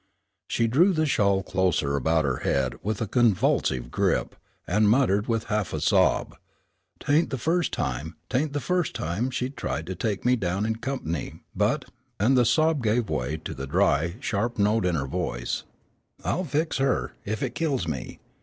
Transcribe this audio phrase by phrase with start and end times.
[0.47, 4.35] She drew the shawl closer about her head with a convulsive grip,
[4.65, 6.35] and muttered with a half sob,
[6.99, 10.77] "'Tain't the first time, 'tain't the first time she's tried to take me down in
[10.77, 11.85] comp'ny, but"
[12.19, 15.65] and the sob gave way to the dry, sharp note in her voice,
[16.23, 18.17] "I'll fix her, if it kills me.